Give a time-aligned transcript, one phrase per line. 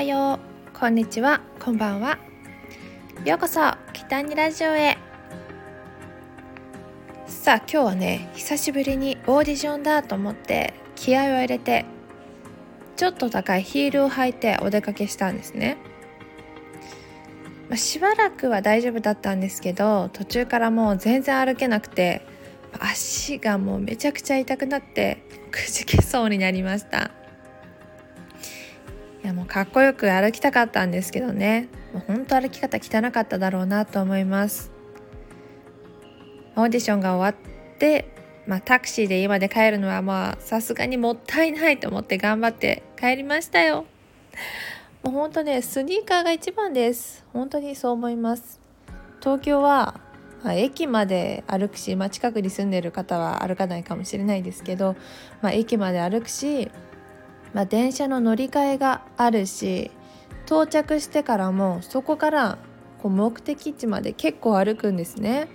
[0.00, 0.38] はよ
[0.72, 0.78] う。
[0.78, 1.42] こんにちは。
[1.62, 2.18] こんばんは。
[3.26, 3.60] ようこそ
[3.92, 4.96] 北にラジオへ。
[7.26, 11.84] さあ今日はね久しぶりにオーディションだと思って気合を入れて
[12.96, 15.76] ちょっと高いヒールを履いてお出かけしたんですね、
[17.68, 22.22] まあ、しばらくは大丈夫だったんですけど途中からもう全然歩けなくて
[22.78, 27.10] 足がもうめちゃくちゃ痛くなってくじけそうになりました。
[29.50, 31.68] かっこよく歩きたかったんですけどね。
[31.92, 34.70] もうほんと歩き方汚かっただろうなと思います。
[36.54, 38.14] オーディションが終わって
[38.46, 43.86] まあ、タクシーで今で帰るのはまあさすがにもったいないと思って頑張って帰りましたよ。
[45.02, 47.24] もうほんとねスニーカーが一番です。
[47.32, 48.60] 本当にそう思います。
[49.20, 50.00] 東京は
[50.42, 54.96] まあ、駅まで歩くし、まあ、近くに住んでる方は歩かないかもしれないですけど、
[55.42, 56.70] まあ、駅まで歩くし、
[57.52, 59.90] まあ、電車の乗り換えがあるし
[60.46, 62.58] 到着してからもそこから
[63.02, 65.48] こう目的地まで結構歩くんですね。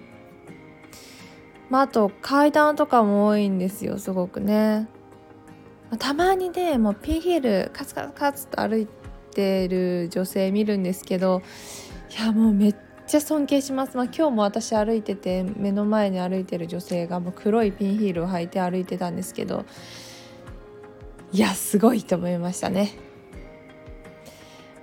[1.69, 4.87] まあ、あと階段とかも多いんですよすごくね。
[5.89, 8.87] まあ、たまにねもうピンヒールカツカツカツと歩い
[9.31, 11.41] てる女性見るんですけど
[12.09, 12.75] いやもうめっ
[13.07, 19.65] ちゃ尊敬します、まあ、今日も私歩いてて目の前に歩いてる女性がもう黒いピンヒールを履いて歩いてたんですけど
[21.35, 22.93] いやすごいと思いましたね、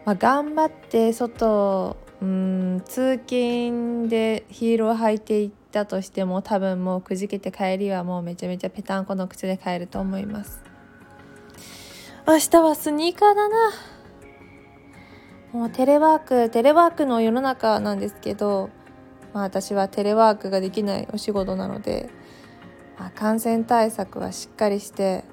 [0.05, 10.63] まあ、頑張って外うん通勤でヒールを履いていったとしても多分もうくじけて帰りはもうめちゃめちゃぺたんこの靴で帰ると思います。
[12.29, 13.73] 明日はスニーカーだな。
[15.55, 18.69] もうテレワークテレワークの世の中なんですけど、
[19.33, 22.11] まあ、私はテレワークができないお仕事なので、
[22.99, 25.25] まあ、感染対策はしっかりして、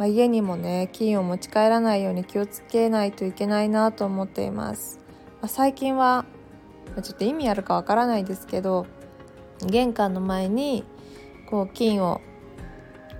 [0.00, 4.98] まあ、家にもね菌を持ち帰らないように気をつけないといけないなと思っています。
[5.42, 6.24] まあ、最近は
[7.02, 8.86] ちょっと意味あるかわからないですけど
[9.66, 10.84] 玄関の前に
[11.50, 12.22] こう菌を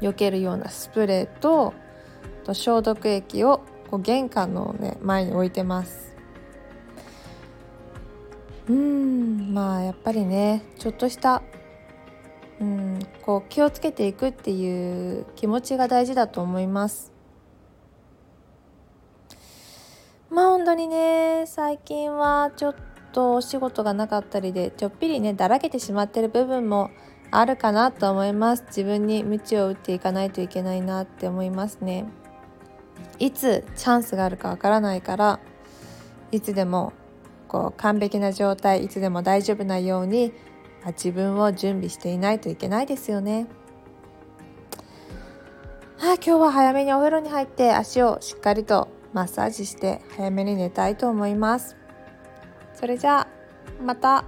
[0.01, 1.75] 避けるようなスプレーと
[2.45, 3.61] と消毒液を
[3.91, 6.17] こう玄関の、ね、前に置いてます。
[8.71, 11.43] うんまあやっぱりねちょっとした
[12.61, 17.13] うんこう気をつけていくっていう気持ちが大事だと思います。
[20.31, 22.75] まあ本当にね最近はちょっ
[23.13, 26.91] とお仕事がなかったりでちょっぴりねだらけてしまってる部分も
[27.33, 28.65] あるかなと思います。
[28.69, 32.07] 自分に鞭を打っていかないといけないなって思いますね。
[33.19, 35.41] いつチャンスがあるかわからないから
[36.31, 36.93] いつでも
[37.49, 40.33] こう完璧な状態いつでも大丈夫なように
[40.87, 43.47] 自分を準備していないといけないですよね。
[45.99, 51.77] はあ、今日は早めにお風呂に入って足をしっかりとマッサージして早めに寝たいと思います。
[52.75, 53.29] それじゃあ
[53.85, 54.25] また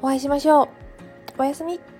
[0.00, 0.68] お会いしましょう。
[1.38, 1.93] おやすみ。